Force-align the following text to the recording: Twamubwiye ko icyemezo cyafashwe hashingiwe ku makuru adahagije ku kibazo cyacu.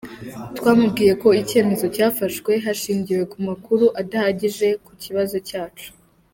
Twamubwiye 0.57 1.13
ko 1.21 1.27
icyemezo 1.41 1.85
cyafashwe 1.95 2.51
hashingiwe 2.65 3.23
ku 3.31 3.37
makuru 3.47 3.85
adahagije 4.01 4.67
ku 4.85 4.91
kibazo 5.03 5.37
cyacu. 5.49 5.89